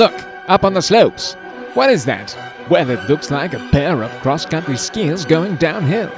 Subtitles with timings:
[0.00, 1.34] Look, up on the slopes.
[1.74, 2.34] What is that?
[2.70, 6.08] Well, it looks like a pair of cross country skiers going downhill.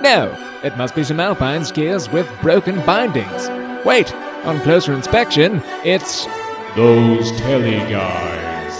[0.00, 3.48] No, it must be some alpine skiers with broken bindings.
[3.86, 4.12] Wait,
[4.44, 6.26] on closer inspection, it's.
[6.74, 8.74] Those Telly Guys.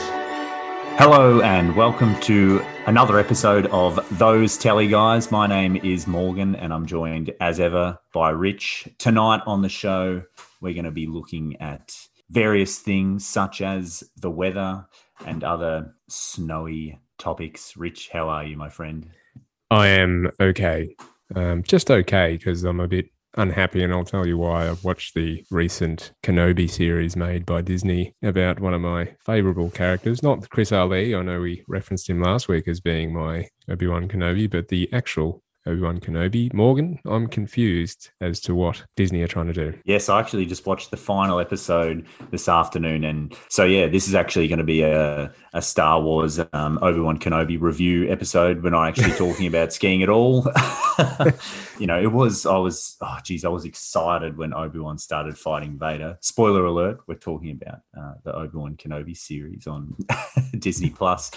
[0.99, 5.31] Hello and welcome to another episode of Those Telly Guys.
[5.31, 8.89] My name is Morgan and I'm joined as ever by Rich.
[8.99, 10.25] Tonight on the show,
[10.61, 11.95] we're going to be looking at
[12.31, 14.87] various things such as the weather
[15.27, 17.77] and other snowy topics.
[17.77, 19.11] Rich, how are you, my friend?
[19.71, 20.95] I am okay.
[21.35, 24.69] Um, just okay because I'm a bit unhappy, and I'll tell you why.
[24.69, 30.23] I've watched the recent Kenobi series made by Disney about one of my favourable characters,
[30.23, 31.15] not Chris Ali.
[31.15, 34.91] I know we referenced him last week as being my Obi Wan Kenobi, but the
[34.93, 36.53] actual Obi Wan Kenobi.
[36.55, 39.79] Morgan, I'm confused as to what Disney are trying to do.
[39.85, 43.05] Yes, I actually just watched the final episode this afternoon.
[43.05, 47.01] And so, yeah, this is actually going to be a, a Star Wars um, Obi
[47.01, 48.63] Wan Kenobi review episode.
[48.63, 50.47] We're not actually talking about skiing at all.
[51.79, 55.37] you know, it was, I was, oh, geez, I was excited when Obi Wan started
[55.37, 56.17] fighting Vader.
[56.23, 59.95] Spoiler alert, we're talking about uh, the Obi Wan Kenobi series on
[60.59, 61.31] Disney Plus.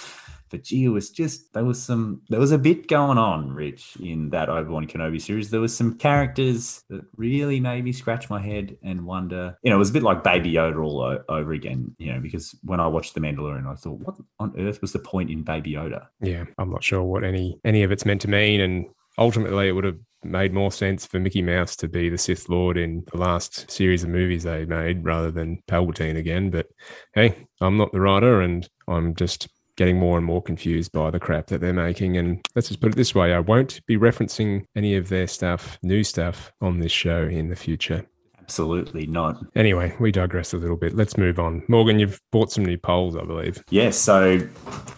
[0.52, 3.98] But gee, it was just there was some there was a bit going on, Rich,
[4.02, 5.50] in that Obi Wan Kenobi series.
[5.50, 9.58] There was some characters that really made me scratch my head and wonder.
[9.64, 11.96] You know, it was a bit like Baby Yoda all o- over again.
[11.98, 15.00] You know, because when I watched The Mandalorian, I thought, what on earth was the
[15.00, 16.08] point in Baby Yoda?
[16.22, 18.86] Yeah, I'm not sure what any any of it's meant to mean, and
[19.18, 22.78] ultimately, it would have made more sense for Mickey Mouse to be the Sith Lord
[22.78, 26.50] in the last series of movies they made rather than Palpatine again.
[26.52, 26.68] But
[27.14, 29.48] hey, I'm not the writer, and I'm just
[29.82, 32.16] getting more and more confused by the crap that they're making.
[32.16, 35.80] And let's just put it this way I won't be referencing any of their stuff,
[35.82, 38.06] new stuff, on this show in the future.
[38.40, 39.44] Absolutely not.
[39.56, 40.96] Anyway, we digress a little bit.
[40.96, 41.64] Let's move on.
[41.68, 43.64] Morgan, you've bought some new poles, I believe.
[43.72, 43.98] Yes.
[43.98, 44.38] So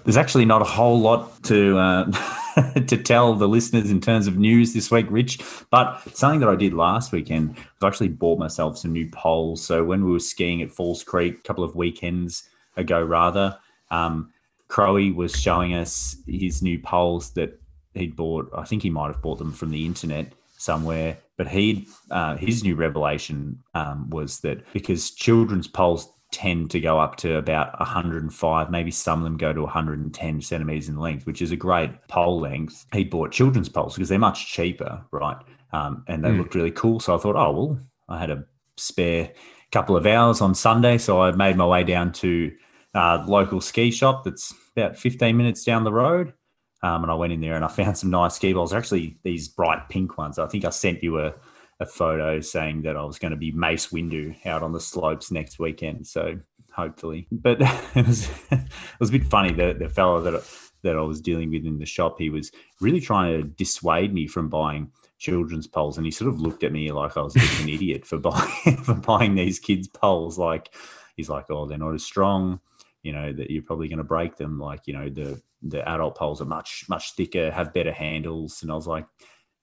[0.04, 1.78] there's actually not a whole lot to.
[1.78, 2.12] Uh,
[2.86, 5.40] to tell the listeners in terms of news this week, Rich.
[5.72, 9.66] But something that I did last weekend was I actually bought myself some new poles.
[9.66, 12.44] So when we were skiing at Falls Creek a couple of weekends
[12.76, 13.58] ago, rather,
[13.90, 14.34] um,
[14.74, 17.62] Crowy was showing us his new poles that
[17.94, 18.50] he'd bought.
[18.58, 21.18] I think he might have bought them from the internet somewhere.
[21.38, 27.00] But he uh, his new revelation um, was that because children's poles tend to go
[27.00, 31.44] up to about 105, maybe some of them go to 110 centimeters in length, which
[31.44, 32.88] is a great pole length.
[32.94, 35.38] He bought children's poles because they're much cheaper, right?
[35.72, 36.40] Um, and they mm.
[36.40, 37.00] looked really cool.
[37.00, 37.80] So I thought, oh well,
[38.10, 38.44] I had a
[38.78, 39.32] spare
[39.72, 42.52] couple of hours on Sunday, so I made my way down to
[42.96, 46.34] uh, local ski shop that's about 15 minutes down the road.
[46.82, 48.74] Um, and I went in there and I found some nice ski balls.
[48.74, 50.38] Actually, these bright pink ones.
[50.38, 51.34] I think I sent you a,
[51.80, 55.32] a photo saying that I was going to be Mace Windu out on the slopes
[55.32, 56.08] next weekend.
[56.08, 56.40] So
[56.74, 57.58] hopefully, but
[57.96, 58.60] it was it
[59.00, 59.54] was a bit funny.
[59.54, 60.44] The the fellow that
[60.84, 62.52] that I was dealing with in the shop, he was
[62.82, 66.74] really trying to dissuade me from buying children's poles, and he sort of looked at
[66.74, 70.38] me like I was an idiot for buying for buying these kids' poles.
[70.38, 70.74] Like
[71.16, 72.60] he's like, "Oh, they're not as strong."
[73.04, 76.18] You know that you're probably going to break them like you know the the adult
[76.18, 78.64] poles are much much thicker have better handles.
[78.64, 79.06] And i was like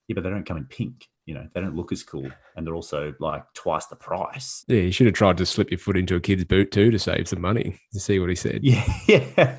[0.07, 2.29] yeah but they don't come in pink you know they don't look as cool.
[2.57, 4.65] And they're also like twice the price.
[4.69, 6.99] Yeah you should have tried to slip your foot into a kid's boot too to
[6.99, 8.61] save some money to see what he said.
[8.63, 9.59] Yeah yeah.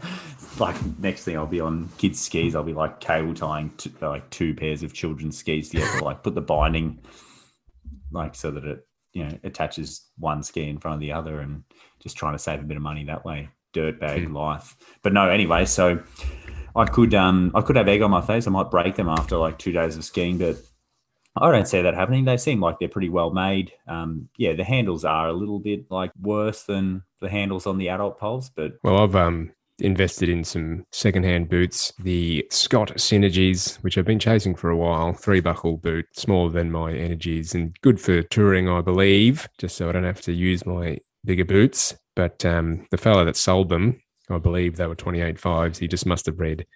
[0.59, 4.29] Like next thing i'll be on kids skis i'll be like cable tying to, like
[4.29, 6.99] two pairs of children's skis together like put the binding
[8.11, 11.63] like so that it you know attaches one ski in front of the other and
[12.01, 14.33] just trying to save a bit of money that way dirtbag mm.
[14.33, 14.75] life.
[15.01, 16.01] But no, anyway, so
[16.75, 18.47] I could um I could have egg on my face.
[18.47, 20.57] I might break them after like two days of skiing, but
[21.35, 22.25] I don't see that happening.
[22.25, 23.71] They seem like they're pretty well made.
[23.87, 27.89] Um, yeah, the handles are a little bit like worse than the handles on the
[27.89, 33.97] adult poles, but well, I've um invested in some secondhand boots, the Scott Synergies, which
[33.97, 35.13] I've been chasing for a while.
[35.13, 39.89] Three buckle boot, smaller than my energies and good for touring, I believe, just so
[39.89, 41.95] I don't have to use my bigger boots.
[42.21, 46.05] But um, the fellow that sold them, I believe they were 28 fives, he just
[46.05, 46.67] must have read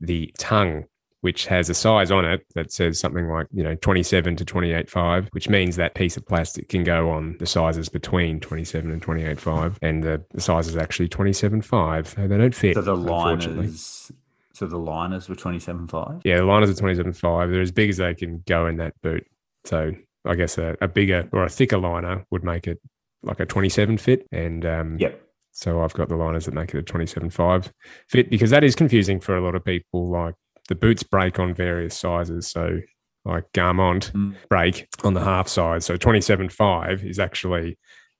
[0.00, 0.84] the tongue,
[1.20, 4.88] which has a size on it that says something like, you know, 27 to 28
[4.88, 9.02] five, which means that piece of plastic can go on the sizes between 27 and
[9.02, 9.78] 28 five.
[9.82, 12.08] And the, the size is actually 27 five.
[12.08, 12.74] So They don't fit.
[12.74, 14.10] So the liners.
[14.54, 16.22] So the liners were 27 five?
[16.24, 17.50] Yeah, the liners are 27 five.
[17.50, 19.26] They're as big as they can go in that boot.
[19.66, 19.92] So
[20.24, 22.80] I guess a, a bigger or a thicker liner would make it
[23.24, 24.26] like a 27 fit.
[24.32, 25.20] And um, yep.
[25.52, 27.70] So I've got the liners that make it a 27.5
[28.08, 30.10] fit because that is confusing for a lot of people.
[30.10, 30.34] Like
[30.68, 32.48] the boots break on various sizes.
[32.48, 32.80] So
[33.24, 34.34] like Garmont mm.
[34.48, 35.84] break on the half size.
[35.84, 37.78] So 27.5 is actually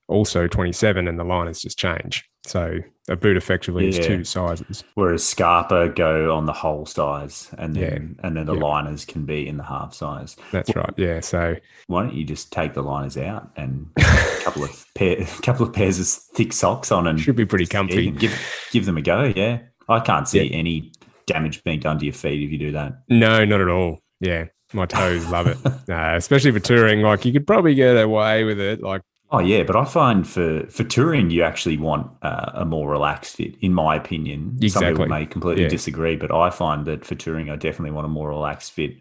[0.08, 2.28] also 27 and the liners just change.
[2.46, 2.78] So
[3.08, 4.84] a boot effectively is two sizes.
[4.94, 8.60] Whereas Scarpa go on the whole size, and then and then the Yeah.
[8.64, 10.36] liners can be in the half size.
[10.52, 10.92] That's right.
[10.98, 11.20] Yeah.
[11.20, 11.56] So
[11.86, 14.02] Why don't you just take the liners out and a
[14.44, 17.64] couple of pair, a couple of pairs of thick socks on, and should be pretty
[17.64, 18.10] Yeah, comfy.
[18.10, 18.38] give
[18.72, 19.32] give them a go.
[19.34, 20.92] Yeah, I can't see any
[21.26, 22.92] damage being done to your feet if you do that.
[23.08, 24.00] No, not at all.
[24.20, 24.46] Yeah.
[24.74, 25.56] My toes love it.
[25.88, 27.00] Uh, especially for touring.
[27.02, 28.82] Like you could probably get away with it.
[28.82, 29.02] Like,
[29.34, 33.36] Oh yeah, but I find for for touring you actually want uh, a more relaxed
[33.36, 34.56] fit, in my opinion.
[34.68, 35.70] Some people may completely Yeah.
[35.70, 38.96] disagree, but I find that for touring I definitely want a more relaxed fit.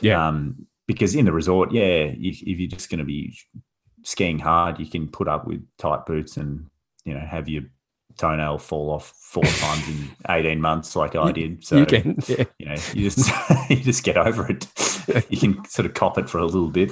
[0.00, 0.26] Yeah.
[0.26, 3.36] Um, because in the resort, yeah, if, if you're just going to be
[4.02, 6.66] skiing hard, you can put up with tight boots and
[7.04, 7.62] you know have your
[8.16, 11.64] toenail fall off four times in 18 months like I did.
[11.64, 12.16] So you can.
[12.26, 12.44] Yeah.
[12.58, 13.30] you know, you just
[13.70, 14.66] you just get over it.
[15.30, 16.90] You can sort of cop it for a little bit.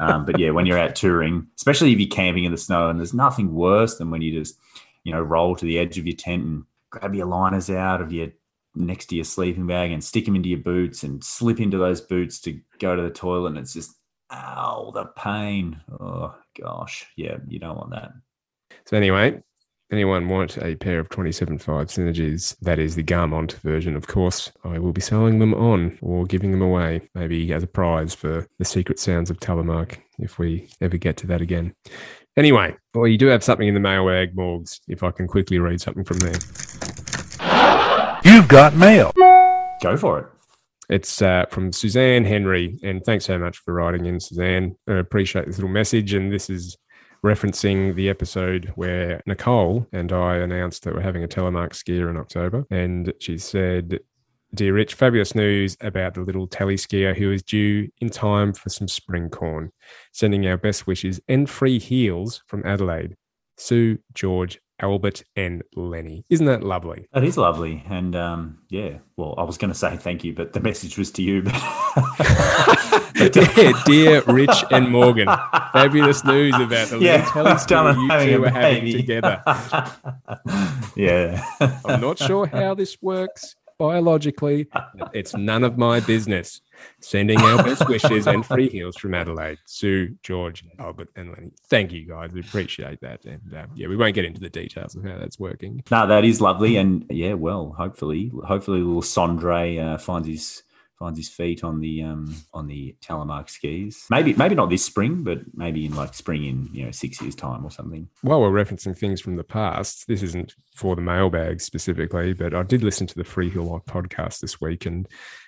[0.00, 2.98] Um, but yeah, when you're out touring, especially if you're camping in the snow, and
[2.98, 4.58] there's nothing worse than when you just,
[5.04, 8.12] you know, roll to the edge of your tent and grab your liners out of
[8.12, 8.28] your
[8.74, 12.00] next to your sleeping bag and stick them into your boots and slip into those
[12.00, 13.92] boots to go to the toilet, and it's just,
[14.32, 15.80] ow, the pain.
[16.00, 18.12] Oh gosh, yeah, you don't want that.
[18.86, 19.42] So anyway,
[19.90, 22.56] anyone want a pair of 27.5 Synergies?
[22.60, 24.50] That is the Garmont version, of course.
[24.64, 28.46] I will be selling them on or giving them away, maybe as a prize for
[28.58, 31.74] the secret sounds of Telemark if we ever get to that again.
[32.36, 35.80] Anyway, well, you do have something in the mailbag, Morgs, if I can quickly read
[35.80, 36.34] something from there.
[38.24, 39.12] You've got mail.
[39.82, 40.26] Go for it.
[40.88, 44.76] It's uh, from Suzanne Henry, and thanks so much for writing in, Suzanne.
[44.88, 46.76] I appreciate this little message, and this is
[47.24, 52.18] referencing the episode where Nicole and I announced that we're having a telemark skier in
[52.18, 54.00] October, and she said,
[54.54, 58.68] "Dear Rich, fabulous news about the little tele skier who is due in time for
[58.68, 59.72] some spring corn.
[60.12, 63.16] Sending our best wishes and free heels from Adelaide.
[63.56, 66.24] Sue, George, Albert, and Lenny.
[66.28, 67.06] Isn't that lovely?
[67.12, 68.98] That is lovely, and um, yeah.
[69.16, 71.44] Well, I was going to say thank you, but the message was to you.
[73.16, 75.28] But dear, dear Rich and Morgan,
[75.72, 79.42] fabulous news about the yeah, I've story you two a are having together.
[80.96, 81.44] yeah.
[81.84, 84.66] I'm not sure how this works biologically.
[85.12, 86.60] It's none of my business.
[87.00, 91.52] Sending our best wishes and free heels from Adelaide, Sue, George, Albert, and Lenny.
[91.68, 92.32] Thank you, guys.
[92.32, 93.24] We appreciate that.
[93.24, 95.82] And uh, yeah, we won't get into the details of how that's working.
[95.90, 100.62] No, that is lovely, and yeah, well, hopefully, hopefully, little Sondre uh, finds his
[100.98, 104.06] finds his feet on the um on the telemark skis.
[104.10, 107.34] Maybe maybe not this spring, but maybe in like spring in you know six years
[107.34, 108.08] time or something.
[108.22, 112.62] while we're referencing things from the past, this isn't for the mailbag specifically, but I
[112.62, 115.06] did listen to the Freeheel Life podcast this week, and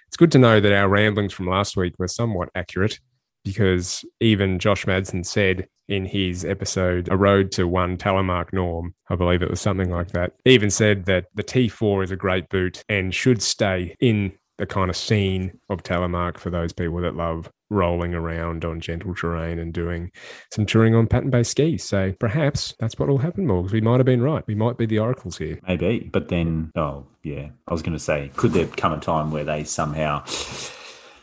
[0.09, 3.01] it's good to know that our ramblings from last week were somewhat accurate
[3.45, 9.15] because even Josh Madsen said in his episode, A Road to One Telemark Norm, I
[9.15, 12.83] believe it was something like that, even said that the T4 is a great boot
[12.89, 17.51] and should stay in the kind of scene of telemark for those people that love
[17.71, 20.11] rolling around on gentle terrain and doing
[20.53, 21.85] some touring on pattern based skis.
[21.85, 23.73] So perhaps that's what will happen, Morgs.
[23.73, 24.47] We might have been right.
[24.47, 25.59] We might be the oracles here.
[25.67, 29.31] Maybe, but then oh yeah, I was going to say, could there come a time
[29.31, 30.25] where they somehow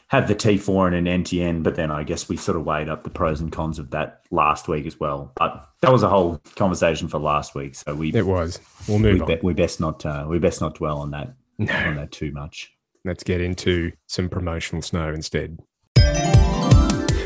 [0.09, 1.63] have the T4 and an NTN?
[1.63, 4.21] But then I guess we sort of weighed up the pros and cons of that
[4.31, 5.31] last week as well.
[5.35, 8.59] But that was a whole conversation for last week, so we It was.
[8.87, 9.27] We'll we, move on.
[9.27, 12.73] be, we best not uh, we best not dwell on that on that too much.
[13.05, 15.59] Let's get into some promotional snow instead.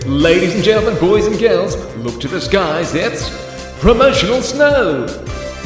[0.08, 2.96] Ladies and gentlemen, boys and girls, look to the skies.
[2.96, 3.30] It's
[3.80, 5.06] promotional snow.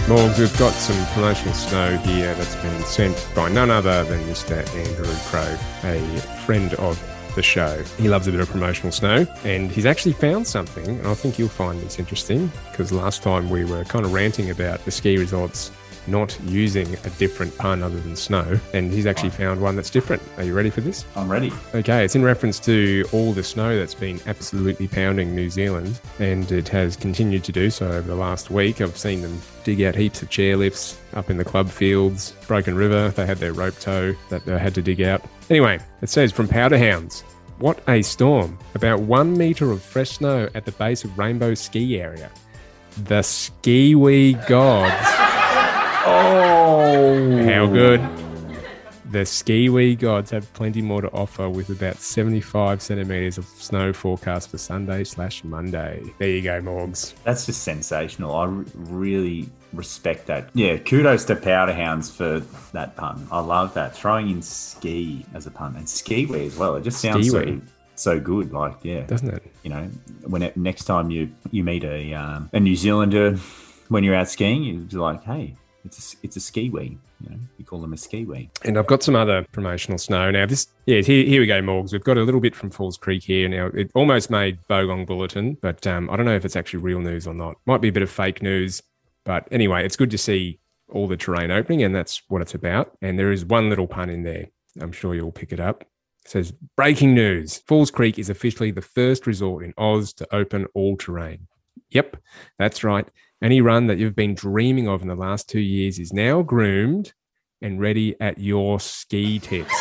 [0.08, 4.58] Morgs, we've got some promotional snow here that's been sent by none other than Mr.
[4.76, 5.58] Andrew Crow,
[5.90, 7.02] a friend of
[7.36, 7.82] the show.
[7.98, 11.40] He loves a bit of promotional snow and he's actually found something, and I think
[11.40, 15.18] you'll find this interesting because last time we were kind of ranting about the ski
[15.18, 15.72] resorts
[16.08, 20.22] not using a different pun other than snow, and he's actually found one that's different.
[20.38, 21.06] Are you ready for this?
[21.16, 21.52] I'm ready.
[21.74, 26.52] Okay, it's in reference to all the snow that's been absolutely pounding New Zealand, and
[26.52, 28.82] it has continued to do so over the last week.
[28.82, 32.34] I've seen them dig out heaps of chairlifts up in the club fields.
[32.48, 35.22] Broken River, they had their rope tow that they had to dig out.
[35.50, 37.24] Anyway, it says from Powderhounds.
[37.60, 38.58] What a storm!
[38.74, 42.32] About one metre of fresh snow at the base of Rainbow Ski Area.
[43.04, 45.31] The Skiwee gods.
[46.04, 48.02] Oh, How good?
[49.12, 54.50] The Skiwee gods have plenty more to offer with about 75 centimetres of snow forecast
[54.50, 56.02] for Sunday slash Monday.
[56.18, 57.14] There you go, Morgs.
[57.24, 58.34] That's just sensational.
[58.34, 60.50] I r- really respect that.
[60.54, 62.40] Yeah, kudos to Powderhounds for
[62.72, 63.28] that pun.
[63.32, 63.96] I love that.
[63.96, 66.76] Throwing in ski as a pun and skiway as well.
[66.78, 67.62] It just sounds so
[67.96, 68.52] so good.
[68.54, 69.44] Like, yeah, doesn't it?
[69.64, 69.90] you know,
[70.24, 73.38] when it, next time you you meet a um, a New Zealander
[73.90, 75.54] when you're out skiing, you're like, hey,
[75.86, 76.98] it's a, it's a skiwee.
[77.22, 78.50] You know, you call them a skiwee.
[78.66, 80.32] And I've got some other promotional snow.
[80.32, 81.92] Now, this, yeah, here, here we go, Morgs.
[81.92, 83.48] We've got a little bit from Falls Creek here.
[83.48, 87.00] Now, it almost made Bogong Bulletin, but um, I don't know if it's actually real
[87.00, 87.58] news or not.
[87.66, 88.82] Might be a bit of fake news.
[89.24, 90.60] But anyway, it's good to see
[90.92, 92.98] all the terrain opening, and that's what it's about.
[93.02, 94.48] And there is one little pun in there.
[94.80, 95.82] I'm sure you'll pick it up.
[96.26, 100.68] It says, breaking news Falls Creek is officially the first resort in Oz to open
[100.74, 101.48] all terrain.
[101.92, 102.18] Yep,
[102.58, 103.08] that's right.
[103.44, 107.14] Any run that you've been dreaming of in the last two years is now groomed
[107.60, 109.74] and ready at your ski tips.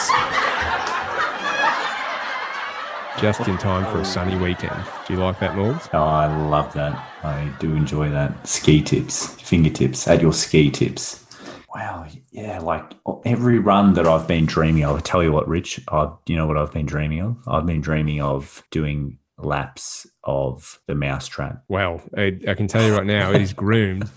[3.21, 4.83] Just in time for a sunny weekend.
[5.07, 5.91] Do you like that, Morgs?
[5.93, 6.95] Oh, I love that.
[7.23, 8.49] I do enjoy that.
[8.49, 11.27] Ski tips, fingertips, at your ski tips.
[11.75, 12.95] Wow, yeah, like
[13.27, 14.97] every run that I've been dreaming of.
[14.97, 17.37] I tell you what, Rich, I, you know what I've been dreaming of?
[17.47, 21.63] I've been dreaming of doing laps of the mousetrap.
[21.69, 24.11] Well, I, I can tell you right now, it is groomed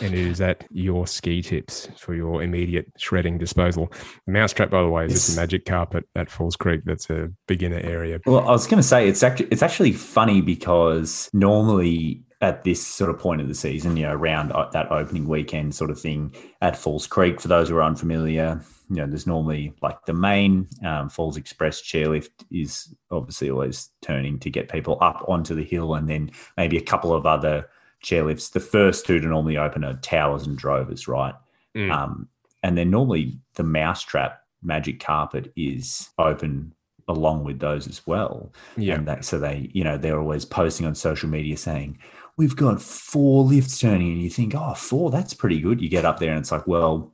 [0.00, 3.90] and it is at your ski tips for your immediate shredding disposal.
[4.26, 6.82] The mousetrap, by the way, is just a magic carpet at Falls Creek.
[6.84, 8.20] That's a beginner area.
[8.26, 12.86] Well, I was going to say it's actually it's actually funny because normally at this
[12.86, 16.34] sort of point of the season, you know, around that opening weekend sort of thing
[16.60, 20.68] at Falls Creek, for those who are unfamiliar, you know, there's normally like the main
[20.84, 25.94] um, Falls Express chairlift is obviously always turning to get people up onto the hill,
[25.94, 27.68] and then maybe a couple of other
[28.04, 28.52] chairlifts.
[28.52, 31.34] The first two to normally open are Towers and Drovers, right?
[31.76, 31.90] Mm.
[31.90, 32.28] Um,
[32.62, 36.72] and then normally the mousetrap magic carpet is open
[37.08, 38.52] along with those as well.
[38.76, 38.94] Yeah.
[38.94, 41.98] And that, so they, you know, they're always posting on social media saying,
[42.36, 44.12] we've got four lifts turning.
[44.12, 45.80] And you think, oh, four, that's pretty good.
[45.80, 47.12] You get up there and it's like, well,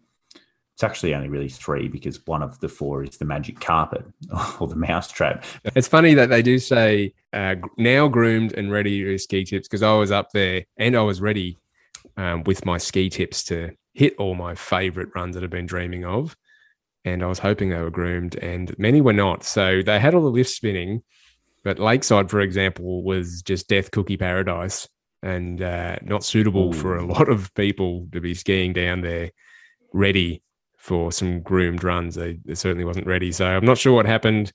[0.74, 4.04] it's actually only really three because one of the four is the magic carpet
[4.60, 5.44] or the mousetrap.
[5.76, 9.82] It's funny that they do say uh, now groomed and ready to ski tips because
[9.82, 11.58] I was up there and I was ready
[12.16, 16.04] um, with my ski tips to hit all my favorite runs that I've been dreaming
[16.04, 16.36] of.
[17.04, 19.42] And I was hoping they were groomed, and many were not.
[19.42, 21.02] So they had all the lifts spinning,
[21.64, 24.88] but Lakeside, for example, was just death cookie paradise
[25.20, 29.32] and uh, not suitable for a lot of people to be skiing down there
[29.92, 30.44] ready
[30.82, 32.16] for some groomed runs.
[32.16, 33.30] They, they certainly wasn't ready.
[33.30, 34.52] So I'm not sure what happened.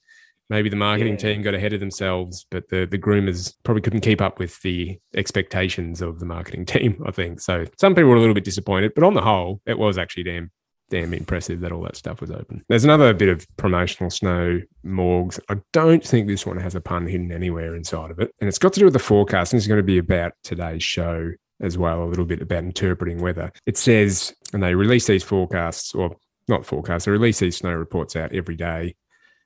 [0.49, 1.19] Maybe the marketing Yeah.
[1.33, 4.99] team got ahead of themselves, but the, the groomers probably couldn't keep up with the
[5.15, 7.39] expectations of the marketing team, I think.
[7.39, 10.23] So some people were a little bit disappointed, but on the whole, it was actually
[10.23, 10.51] damn
[10.89, 12.63] damn impressive that all that stuff was open.
[12.69, 15.37] There's another bit of promotional snow Morgs.
[15.49, 18.31] I don't think this one has a pun hidden anywhere inside of it.
[18.39, 19.51] And it's got to do with the forecast.
[19.51, 23.19] And it's going to be about today's show as well, a little bit about interpreting
[23.19, 23.51] weather.
[23.65, 26.15] It says, and they release these forecasts, or
[26.47, 28.95] not forecasts, they release these snow reports out every day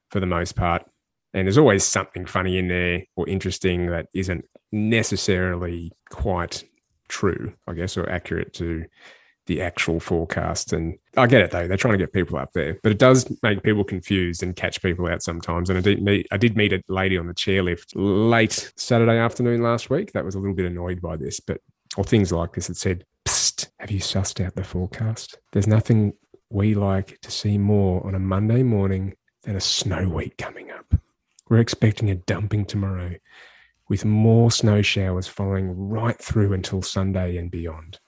[0.10, 0.84] for the most part.
[1.34, 6.64] And there's always something funny in there or interesting that isn't necessarily quite
[7.08, 8.86] true, I guess, or accurate to
[9.48, 10.74] the actual forecast.
[10.74, 13.32] And I get it though; they're trying to get people up there, but it does
[13.42, 15.70] make people confused and catch people out sometimes.
[15.70, 19.62] And I did meet, I did meet a lady on the chairlift late Saturday afternoon
[19.62, 21.60] last week that was a little bit annoyed by this, but
[21.98, 22.70] or things like this.
[22.70, 23.06] It said,
[23.62, 25.38] "Psst, have you sussed out the forecast?
[25.52, 26.14] There's nothing
[26.50, 29.14] we like to see more on a Monday morning
[29.44, 30.96] than a snow week coming up.
[31.48, 33.16] We're expecting a dumping tomorrow."
[33.88, 38.00] With more snow showers following right through until Sunday and beyond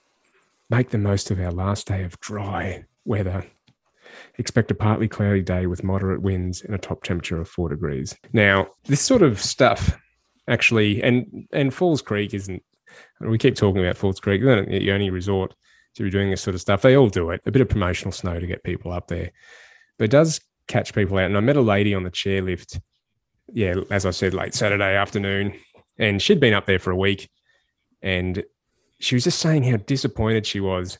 [0.70, 3.44] make the most of our last day of dry weather.
[4.38, 8.16] Expect a partly cloudy day with moderate winds and a top temperature of four degrees.
[8.32, 9.96] Now, this sort of stuff
[10.48, 12.62] actually, and and Falls Creek isn't.
[13.20, 14.42] We keep talking about Falls Creek.
[14.42, 15.54] They're the only resort
[15.94, 16.82] to be doing this sort of stuff.
[16.82, 17.40] They all do it.
[17.46, 19.30] A bit of promotional snow to get people up there,
[19.98, 21.26] but it does catch people out.
[21.26, 22.80] And I met a lady on the chairlift.
[23.52, 25.54] Yeah, as I said, late Saturday afternoon,
[25.98, 27.28] and she'd been up there for a week,
[28.02, 28.42] and
[28.98, 30.98] she was just saying how disappointed she was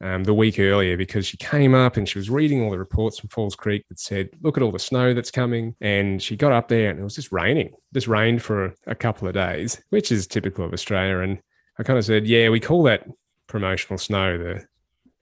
[0.00, 3.18] um, the week earlier because she came up and she was reading all the reports
[3.18, 5.74] from Falls Creek that said, look at all the snow that's coming.
[5.80, 9.28] And she got up there and it was just raining, just rained for a, couple
[9.28, 11.18] of days, which is typical of Australia.
[11.18, 11.40] And
[11.78, 13.06] I kind of said, yeah, we call that
[13.46, 14.38] promotional snow.
[14.38, 14.64] The,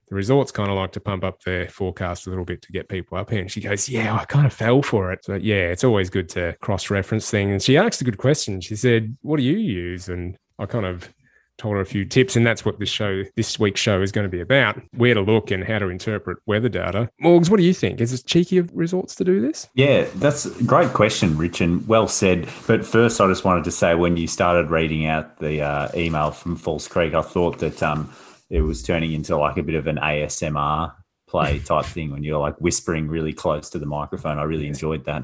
[0.09, 2.89] the resorts kind of like to pump up their forecast a little bit to get
[2.89, 3.41] people up here.
[3.41, 5.23] And she goes, Yeah, I kind of fell for it.
[5.23, 7.51] So, yeah, it's always good to cross reference things.
[7.51, 8.59] And she asked a good question.
[8.59, 10.09] She said, What do you use?
[10.09, 11.13] And I kind of
[11.59, 14.23] told her a few tips, and that's what this show, this week's show, is going
[14.23, 17.09] to be about: where to look and how to interpret weather data.
[17.21, 18.01] Morgs, what do you think?
[18.01, 19.67] Is it cheeky of resorts to do this?
[19.75, 22.49] Yeah, that's a great question, Rich, and well said.
[22.65, 26.31] But first, I just wanted to say when you started reading out the uh, email
[26.31, 28.11] from Falls Creek, I thought that um,
[28.49, 30.93] it was turning into like a bit of an ASMR
[31.27, 34.39] play type thing when you're like whispering really close to the microphone.
[34.39, 35.23] I really enjoyed that.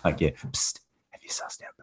[0.04, 0.80] like, yeah, psst,
[1.28, 1.77] you sussed out?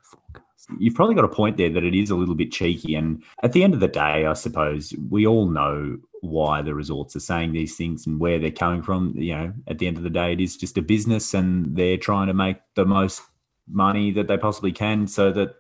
[0.80, 2.96] You've probably got a point there that it is a little bit cheeky.
[2.96, 7.16] And at the end of the day, I suppose we all know why the resorts
[7.16, 9.14] are saying these things and where they're coming from.
[9.16, 11.98] You know, at the end of the day, it is just a business and they're
[11.98, 13.22] trying to make the most
[13.68, 15.56] money that they possibly can so that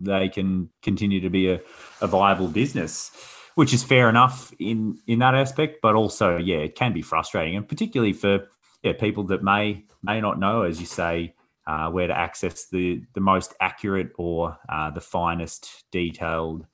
[0.00, 1.60] they can continue to be a,
[2.00, 3.10] a viable business
[3.54, 7.56] which is fair enough in in that aspect but also yeah it can be frustrating
[7.56, 8.46] and particularly for
[8.82, 11.34] yeah people that may may not know as you say
[11.66, 16.66] uh, where to access the the most accurate or uh, the finest detailed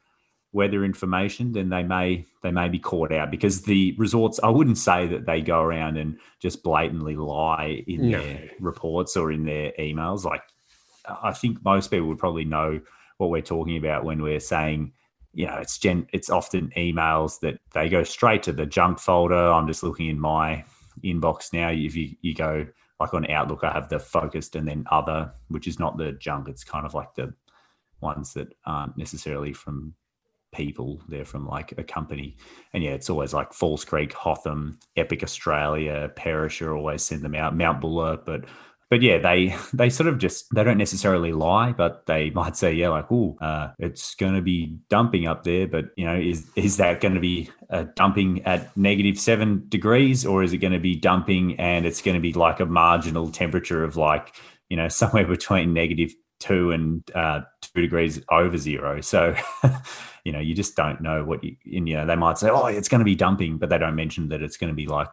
[0.53, 4.39] weather information, then they may they may be caught out because the resorts.
[4.43, 8.21] I wouldn't say that they go around and just blatantly lie in no.
[8.21, 10.25] their reports or in their emails.
[10.25, 10.43] Like
[11.23, 12.81] I think most people would probably know
[13.17, 14.93] what we're talking about when we're saying.
[15.35, 16.07] You know, it's gen.
[16.13, 19.51] It's often emails that they go straight to the junk folder.
[19.51, 20.63] I'm just looking in my
[21.03, 21.71] inbox now.
[21.71, 22.67] If you, you go
[23.03, 26.49] like on Outlook, I have the focused and then other, which is not the junk.
[26.49, 27.35] It's kind of like the
[28.01, 29.95] ones that aren't necessarily from
[30.53, 31.03] people.
[31.09, 32.37] They're from like a company.
[32.73, 37.57] And yeah, it's always like Falls Creek, Hotham, Epic Australia, Perisher always send them out,
[37.57, 38.45] Mount Buller, but
[38.93, 42.75] but yeah, they they sort of just they don't necessarily lie, but they might say,
[42.75, 46.47] yeah, like, oh, uh, it's going to be dumping up there, but you know, is
[46.57, 50.75] is that going to be uh, dumping at negative seven degrees, or is it going
[50.75, 54.35] to be dumping and it's going to be like a marginal temperature of like
[54.69, 59.01] you know somewhere between negative two and uh, two degrees over zero?
[59.01, 59.35] So.
[60.25, 62.67] you know, you just don't know what you, and, you know, they might say, oh,
[62.67, 65.09] it's going to be dumping, but they don't mention that it's going to be like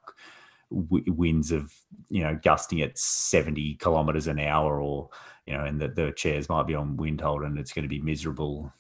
[0.72, 1.74] w- winds of
[2.10, 5.10] you know gusting at 70 kilometers an hour or
[5.46, 7.90] you know and the, the chairs might be on wind hold and it's going to
[7.90, 8.72] be miserable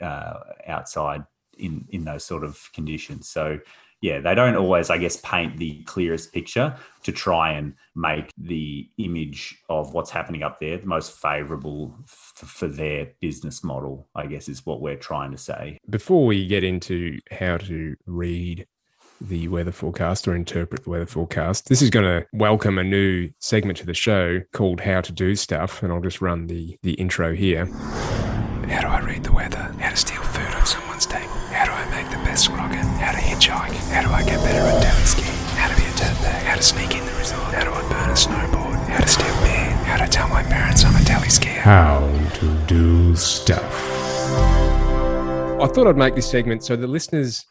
[0.00, 0.34] uh,
[0.66, 1.24] outside
[1.58, 3.28] in in those sort of conditions.
[3.28, 3.58] So
[4.00, 8.88] yeah they don't always i guess paint the clearest picture to try and make the
[8.98, 14.26] image of what's happening up there the most favorable f- for their business model i
[14.26, 15.78] guess is what we're trying to say.
[15.90, 18.66] Before we get into how to read
[19.20, 21.68] the weather forecast or interpret the weather forecast.
[21.68, 25.34] This is going to welcome a new segment to the show called How to Do
[25.34, 27.66] Stuff, and I'll just run the, the intro here.
[27.66, 29.74] How do I read the weather?
[29.78, 31.28] How to steal food off someone's table?
[31.50, 32.76] How do I make the best rocket?
[32.76, 33.74] How to hitchhike?
[33.90, 35.26] How do I get better at tele skiing?
[35.56, 36.42] How to be a dirtbag?
[36.44, 37.54] How to sneak in the resort?
[37.54, 38.88] How do I burn a snowboard?
[38.88, 39.70] How to steal beer?
[39.86, 41.58] How to tell my parents I'm a tele skier?
[41.58, 43.74] How to do stuff.
[45.60, 47.44] I thought I'd make this segment so the listeners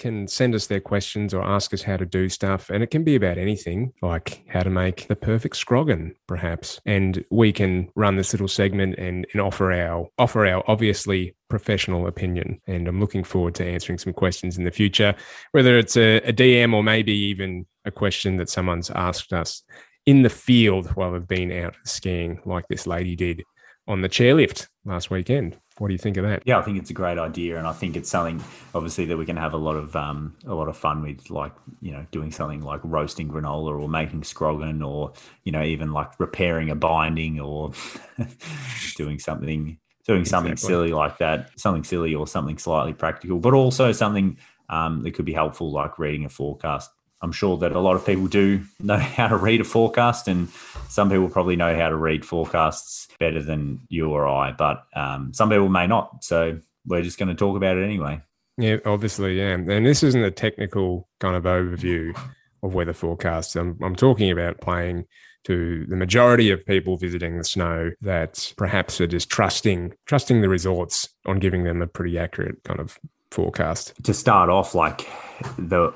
[0.00, 2.70] can send us their questions or ask us how to do stuff.
[2.70, 6.80] And it can be about anything, like how to make the perfect scroggin, perhaps.
[6.86, 12.08] And we can run this little segment and, and offer our offer our obviously professional
[12.08, 12.60] opinion.
[12.66, 15.14] And I'm looking forward to answering some questions in the future,
[15.52, 19.62] whether it's a, a DM or maybe even a question that someone's asked us
[20.06, 23.44] in the field while they've been out skiing, like this lady did
[23.90, 25.58] on the chairlift last weekend.
[25.78, 26.42] What do you think of that?
[26.44, 29.26] Yeah, I think it's a great idea, and I think it's something obviously that we
[29.26, 32.30] can have a lot of um, a lot of fun with, like you know, doing
[32.30, 35.12] something like roasting granola or making scroggin, or
[35.44, 37.72] you know, even like repairing a binding or
[38.96, 40.74] doing something doing something exactly.
[40.74, 44.36] silly like that, something silly or something slightly practical, but also something
[44.68, 46.90] um, that could be helpful, like reading a forecast
[47.22, 50.48] I'm sure that a lot of people do know how to read a forecast, and
[50.88, 55.32] some people probably know how to read forecasts better than you or I, but um,
[55.34, 56.24] some people may not.
[56.24, 58.20] So we're just going to talk about it anyway.
[58.56, 59.52] Yeah, obviously, yeah.
[59.52, 62.18] And this isn't a technical kind of overview
[62.62, 63.56] of weather forecasts.
[63.56, 65.06] I'm, I'm talking about playing
[65.44, 70.48] to the majority of people visiting the snow that perhaps are just trusting trusting the
[70.48, 72.98] resorts on giving them a pretty accurate kind of
[73.30, 73.94] forecast.
[74.04, 75.08] To start off, like
[75.56, 75.92] the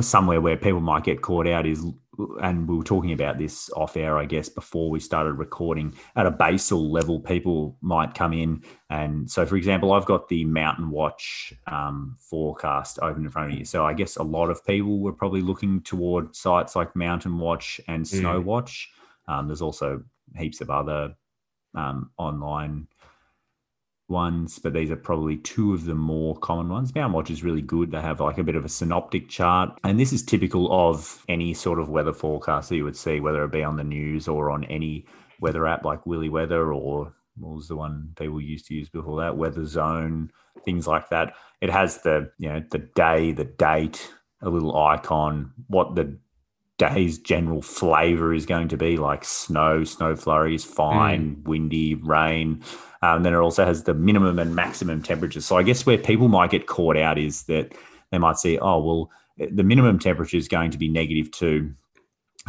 [0.00, 1.84] somewhere where people might get caught out is
[2.42, 5.94] and we were talking about this off air, I guess, before we started recording.
[6.16, 8.64] At a basal level, people might come in.
[8.90, 13.58] And so, for example, I've got the Mountain Watch um, forecast open in front of
[13.58, 13.64] you.
[13.64, 17.80] So, I guess a lot of people were probably looking toward sites like Mountain Watch
[17.86, 18.18] and mm.
[18.18, 18.90] Snow Watch.
[19.28, 20.02] Um, there's also
[20.36, 21.14] heaps of other
[21.74, 22.88] um, online
[24.08, 26.94] ones, but these are probably two of the more common ones.
[26.94, 27.90] Mountain Watch is really good.
[27.90, 31.54] They have like a bit of a synoptic chart, and this is typical of any
[31.54, 34.50] sort of weather forecast that you would see, whether it be on the news or
[34.50, 35.06] on any
[35.40, 39.20] weather app like Willy Weather or what was the one people used to use before
[39.20, 40.30] that, Weather Zone,
[40.64, 41.34] things like that.
[41.60, 46.18] It has the you know the day, the date, a little icon, what the
[46.78, 51.44] day's general flavor is going to be like snow, snow flurries, fine, mm.
[51.44, 52.62] windy, rain.
[53.02, 55.44] Um, then it also has the minimum and maximum temperatures.
[55.44, 57.74] So I guess where people might get caught out is that
[58.10, 61.74] they might say, oh, well, the minimum temperature is going to be negative two.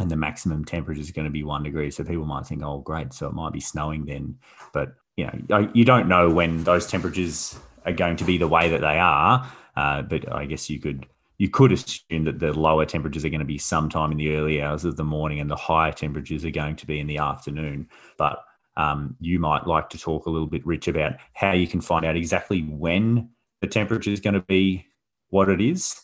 [0.00, 1.90] and the maximum temperature is going to be one degree.
[1.90, 4.36] So people might think, oh, great, so it might be snowing then.
[4.72, 8.70] But you know, you don't know when those temperatures are going to be the way
[8.70, 9.50] that they are.
[9.76, 11.06] Uh, but I guess you could
[11.40, 14.60] you could assume that the lower temperatures are going to be sometime in the early
[14.60, 17.88] hours of the morning, and the higher temperatures are going to be in the afternoon.
[18.18, 18.44] But
[18.76, 22.04] um, you might like to talk a little bit, Rich, about how you can find
[22.04, 23.30] out exactly when
[23.62, 24.84] the temperature is going to be
[25.30, 25.98] what it is,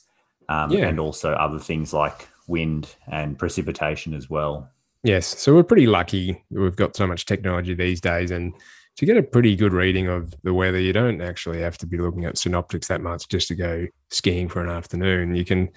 [0.49, 0.87] um, Yeah.
[0.87, 4.71] and also other things like wind and precipitation as well.
[5.03, 5.27] Yes.
[5.39, 8.31] So we're pretty lucky we've got so much technology these days.
[8.31, 8.55] And
[8.97, 11.99] to get a pretty good reading of the weather, you don't actually have to be
[11.99, 15.35] looking at synoptics that much just to go skiing for an afternoon.
[15.35, 15.69] You can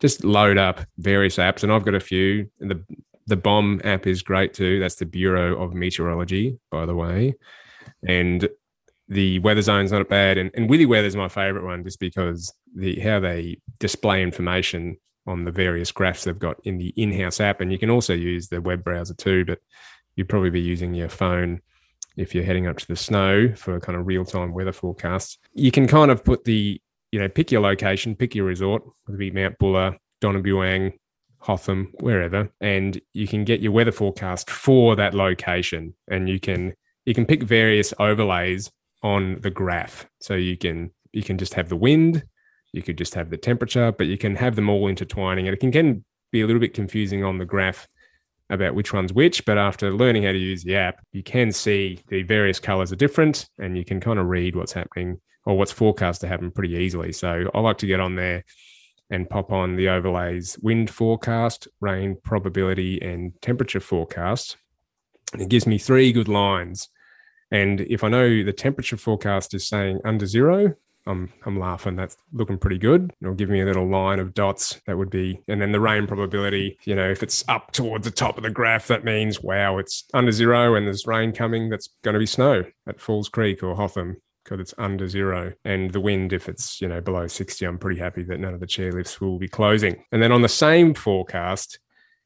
[0.00, 2.50] just load up various apps, and I've got a few.
[2.60, 2.84] The
[3.26, 4.80] the BOM app is great too.
[4.80, 7.34] That's the Bureau of Meteorology, by the way.
[8.06, 8.48] And
[9.08, 10.38] the weather zone's not bad.
[10.38, 14.96] And, and Willy Weather is my favorite one just because the how they display information
[15.26, 18.48] on the various graphs they've got in the in-house app and you can also use
[18.48, 19.58] the web browser too but
[20.16, 21.60] you'd probably be using your phone
[22.18, 25.86] if you're heading up to the snow for kind of real-time weather forecasts you can
[25.86, 26.80] kind of put the
[27.12, 30.92] you know pick your location pick your resort whether it be mount buller Donna Buang
[31.38, 36.74] hotham wherever and you can get your weather forecast for that location and you can
[37.06, 38.70] you can pick various overlays
[39.02, 42.24] on the graph so you can you can just have the wind
[42.72, 45.46] you could just have the temperature, but you can have them all intertwining.
[45.48, 47.88] And it can, can be a little bit confusing on the graph
[48.50, 49.44] about which one's which.
[49.44, 52.96] But after learning how to use the app, you can see the various colors are
[52.96, 56.74] different and you can kind of read what's happening or what's forecast to happen pretty
[56.74, 57.12] easily.
[57.12, 58.44] So I like to get on there
[59.10, 64.56] and pop on the overlays wind forecast, rain probability, and temperature forecast.
[65.38, 66.88] It gives me three good lines.
[67.50, 70.74] And if I know the temperature forecast is saying under zero,
[71.08, 71.96] I'm I'm laughing.
[71.96, 73.12] That's looking pretty good.
[73.20, 74.80] It'll give me a little line of dots.
[74.86, 76.78] That would be, and then the rain probability.
[76.84, 80.04] You know, if it's up towards the top of the graph, that means wow, it's
[80.14, 81.70] under zero, and there's rain coming.
[81.70, 85.52] That's going to be snow at Falls Creek or Hotham because it's under zero.
[85.64, 88.60] And the wind, if it's you know below sixty, I'm pretty happy that none of
[88.60, 90.04] the chairlifts will be closing.
[90.12, 91.78] And then on the same forecast,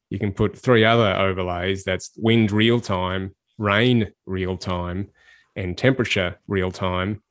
[0.09, 1.85] you can put three other overlays.
[1.85, 5.09] That's wind real time, rain real time,
[5.55, 7.21] and temperature real time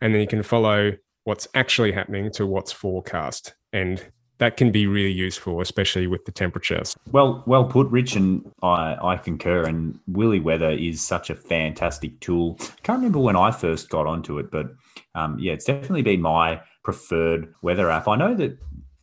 [0.00, 0.92] and then you can follow
[1.24, 6.32] what's actually happening to what's forecast and that can be really useful especially with the
[6.32, 9.64] temperatures Well, well put, Rich, and I, I concur.
[9.64, 12.56] And Willy Weather is such a fantastic tool.
[12.60, 14.72] I can't remember when I first got onto it, but
[15.14, 18.08] um, yeah, it's definitely been my preferred weather app.
[18.08, 18.58] I know that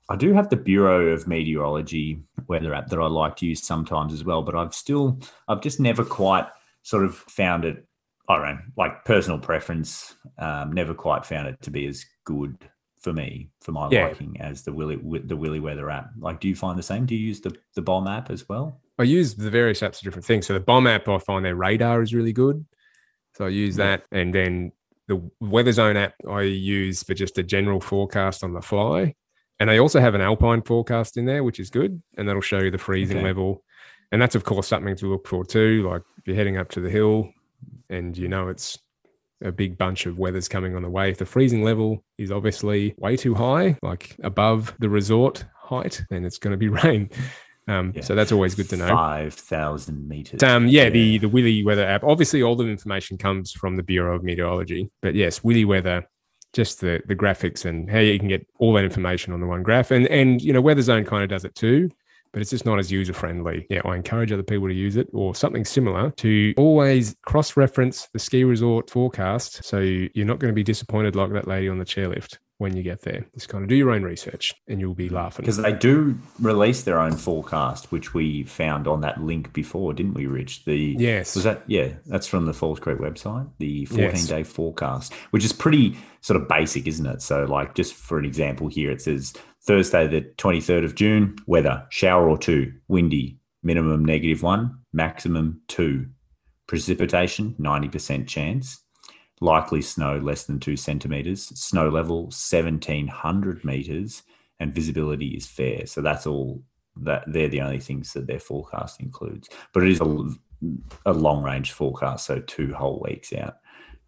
[0.09, 4.13] I do have the Bureau of Meteorology weather app that I like to use sometimes
[4.13, 6.47] as well, but I've still, I've just never quite
[6.83, 7.85] sort of found it.
[8.29, 10.15] I don't know, like personal preference.
[10.37, 12.57] Um, never quite found it to be as good
[13.01, 14.07] for me, for my Yeah.
[14.07, 16.09] liking, as the Willy the Willy Weather app.
[16.19, 17.05] Like, do you find the same?
[17.05, 18.81] Do you use the the BOM app as well?
[18.99, 21.55] i use the various apps for different things so the BOM app i find their
[21.55, 22.65] radar is really good
[23.35, 23.85] so i use Yeah.
[23.97, 24.71] that and then
[25.07, 29.13] the weather zone app i use for just a general forecast on the fly
[29.59, 32.57] and they also have an alpine forecast in there which is good and that'll show
[32.57, 33.25] you the freezing Okay.
[33.27, 33.63] level
[34.11, 36.79] and that's of course something to look for too like if you're heading up to
[36.81, 37.29] the hill
[37.89, 38.77] and you know it's
[39.41, 41.11] a big bunch of weather's coming on the way.
[41.11, 46.25] If the freezing level is obviously way too high, like above the resort height, then
[46.25, 47.09] it's going to be rain.
[47.67, 48.01] Um, Yeah.
[48.01, 48.87] So that's always good to know.
[48.87, 50.41] Five thousand meters.
[50.41, 52.03] Um, yeah, the the Willy Weather app.
[52.03, 56.07] Obviously, all the information comes from the Bureau of Meteorology, but yes, Willy Weather,
[56.53, 59.63] just the the graphics and how you can get all that information on the one
[59.63, 61.91] graph, and and you know Weather Zone kind of does it too,
[62.33, 63.65] but it's just not as user friendly.
[63.69, 68.07] Yeah, I encourage other people to use it or something similar to always cross reference
[68.13, 71.69] the ski resort forecast, so you, you're not going to be disappointed like that lady
[71.69, 73.23] on the chairlift when you get there.
[73.35, 75.43] Just kind of do your own research, and you'll be laughing.
[75.43, 80.15] because they do release their own forecast, which we found on that link before, didn't
[80.15, 80.65] we, Rich?
[80.65, 81.35] The Yes.
[81.35, 84.27] was that yeah, that's from the Falls Creek website, the fourteen Yes.
[84.27, 87.21] day forecast, which is pretty sort of basic, isn't it?
[87.21, 89.33] So, like, just for an example, here it says
[89.67, 95.61] Thursday, the twenty third of June, weather shower or two, windy, minimum negative one, maximum
[95.67, 96.07] two,
[96.67, 98.81] precipitation ninety percent chance.
[99.39, 104.23] Likely snow less than two centimeters, snow level 1700 meters,
[104.59, 105.85] and visibility is fair.
[105.85, 106.63] So that's all
[107.01, 109.47] that they're the only things that their forecast includes.
[109.73, 110.29] But it is a,
[111.05, 113.57] a long range forecast, so two whole weeks out,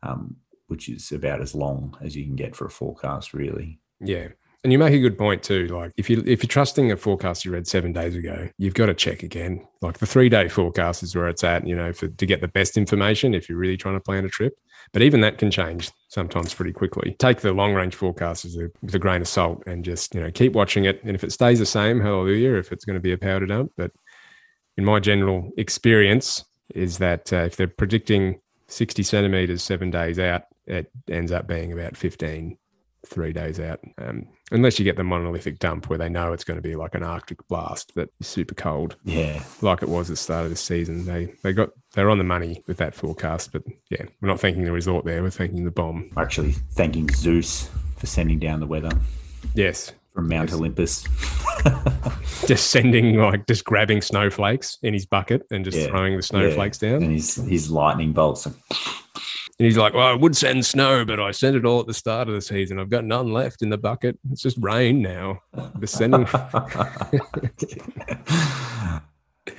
[0.02, 3.80] um, which is about as long as you can get for a forecast, really.
[4.00, 4.30] Yeah.
[4.63, 5.67] And you make a good point too.
[5.67, 8.88] Like if you if you're trusting a forecast you read seven days ago, you've got
[8.88, 9.65] to check again.
[9.82, 12.48] Like the three day forecast is where it's at, you know, for to get the
[12.50, 14.58] best information if you're really trying to plan a trip.
[14.91, 17.15] But even that can change sometimes pretty quickly.
[17.19, 20.22] Take the long range forecast as a, with a grain of salt and just, you
[20.22, 21.04] know, keep watching it.
[21.04, 23.72] And if it stays the same, hallelujah, if it's going to be a powder dump.
[23.78, 23.91] But
[24.78, 26.43] in my general experience,
[26.74, 31.74] is that uh, if they're predicting 60 centimeters seven days out, it ends up being
[31.74, 32.58] about 15
[33.06, 33.80] three days out.
[33.98, 36.96] Um, unless you get the monolithic dump where they know it's going to be like
[36.96, 39.42] an Arctic blast that is super cold, Yeah.
[39.62, 41.06] like it was at the start of the season.
[41.06, 44.66] They they got they're on the money with that forecast, but yeah, we're not thanking
[44.66, 45.24] the resort there.
[45.24, 46.12] We're thanking the BOM.
[46.18, 48.92] Actually thanking Zeus for sending down the weather
[49.56, 51.06] Yes, from Mount Olympus.
[52.48, 55.88] just sending like just grabbing snowflakes in his bucket and just Yeah.
[55.88, 56.92] throwing the snowflakes Yeah.
[56.92, 57.04] down.
[57.04, 58.48] And his, his lightning bolts.
[59.60, 61.93] And he's like, "Well, I would send snow, but I sent it all at the
[61.93, 62.80] start of the season.
[62.80, 64.17] I've got none left in the bucket.
[64.32, 65.41] It's just rain now.
[65.76, 66.26] The sending."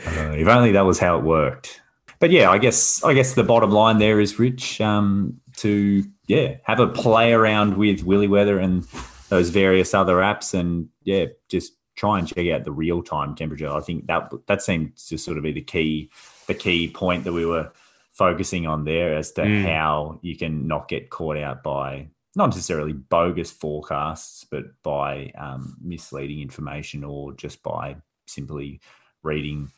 [0.07, 1.81] Uh, if only that was how it worked.
[2.21, 6.57] But yeah, I guess I guess the bottom line there is Rich um, to yeah
[6.65, 8.85] have a play around with Willy Weather and
[9.31, 13.71] those various other apps, and yeah, just try and check out the real time temperature.
[13.71, 16.11] I think that that seemed to sort of be the key
[16.47, 17.73] the key point that we were
[18.21, 19.65] focusing on there as to Mm.
[19.65, 22.07] how you can not get caught out by
[22.37, 28.79] not necessarily bogus forecasts, but by um, misleading information or just by simply
[29.23, 29.73] reading,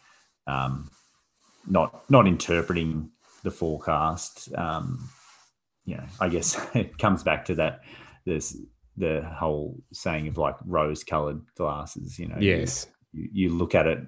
[0.48, 0.90] um,
[1.68, 3.12] not not interpreting
[3.44, 4.52] the forecast.
[4.57, 5.09] Um,
[5.85, 7.83] you know, I guess it comes back to that
[8.24, 8.57] this
[8.96, 12.18] the whole saying of like rose-colored glasses.
[12.18, 12.88] You know, yes.
[13.12, 14.00] you, you look at it,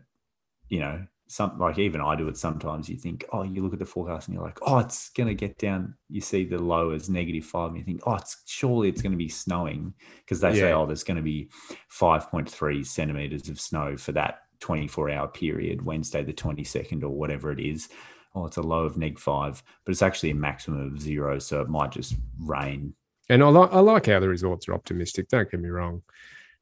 [0.69, 2.89] you know, some like even I do it sometimes.
[2.89, 5.35] You think, oh, you look at the forecast and you're like, oh, it's going to
[5.35, 5.95] get down.
[6.09, 9.13] You see the low as negative five, and you think, oh, it's surely it's going
[9.13, 11.49] to be snowing because they say, oh, there's going to be
[11.91, 17.61] 5.3 centimeters of snow for that 24 hour period, Wednesday the 22nd or whatever it
[17.61, 17.89] is.
[18.35, 21.61] Oh, it's a low of neg five, but it's actually a maximum of zero, so
[21.61, 22.95] it might just rain.
[23.29, 25.29] And I like I like how the resorts are optimistic.
[25.29, 26.03] Don't get me wrong,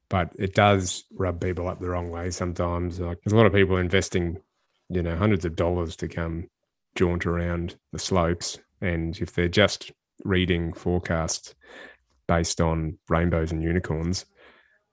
[0.09, 2.99] but it does rub people up the wrong way sometimes.
[2.99, 4.37] Like there's a lot of people investing,
[4.95, 6.47] you know, hundreds of dollars to come
[6.95, 9.91] jaunt around the slopes, and if they're just
[10.23, 11.55] reading forecasts
[12.27, 14.25] based on rainbows and unicorns,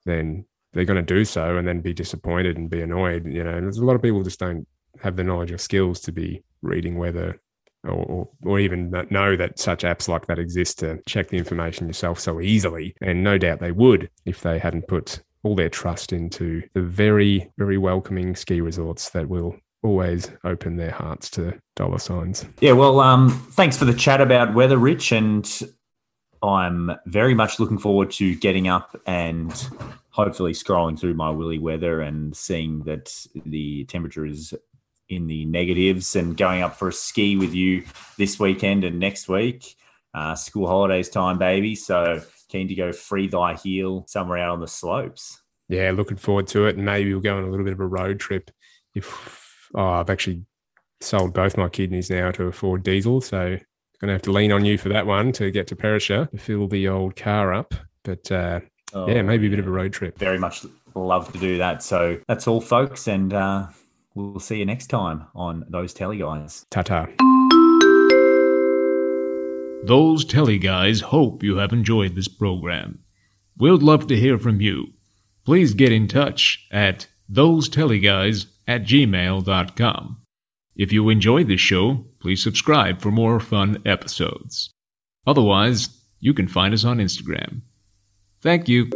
[0.05, 3.25] then they're going to do so and then be disappointed and be annoyed.
[3.25, 4.67] You know, and there's a lot of people just don't
[5.01, 7.39] have the knowledge or skills to be reading weather
[7.83, 11.87] or, or, or even know that such apps like that exist to check the information
[11.87, 12.95] yourself so easily.
[13.01, 17.51] And no doubt they would if they hadn't put all their trust into the very,
[17.57, 22.45] very welcoming ski resorts that will always open their hearts to dollar signs.
[22.59, 25.61] Yeah, well, um, thanks for the chat about weather, Rich, and
[26.43, 29.51] I'm very much looking forward to getting up and
[30.09, 33.13] hopefully scrolling through my Willy weather and seeing that
[33.45, 34.53] the temperature is
[35.09, 37.83] in the negatives and going up for a ski with you
[38.17, 39.75] this weekend and next week.
[40.13, 41.75] Uh, school holidays time, baby.
[41.75, 45.41] So keen to go free thy heel somewhere out on the slopes.
[45.69, 46.75] Yeah, looking forward to it.
[46.75, 48.51] And maybe we'll go on a little bit of a road trip.
[48.93, 50.45] If oh, I've actually
[50.99, 53.57] sold both my kidneys now to afford diesel, so
[54.01, 56.67] gonna have to lean on you for that one to get to Perisher to fill
[56.67, 57.75] the old car up.
[58.03, 58.61] But uh,
[58.95, 60.17] yeah, maybe a bit of a road trip.
[60.17, 61.83] very much love to do that.
[61.83, 63.67] So that's all, folks, and uh,
[64.15, 66.65] we'll see you next time on those telly guys.
[66.71, 67.07] Ta ta.
[69.83, 72.99] Those telly guys hope you have enjoyed this program.
[73.57, 74.87] We'd love to hear from you.
[75.45, 80.17] Please get in touch at thosetellyguys at gmail.com.
[80.77, 84.73] If you enjoyed this show, please subscribe for more fun episodes.
[85.27, 87.61] Otherwise, you can find us on Instagram.
[88.41, 88.89] Thank you.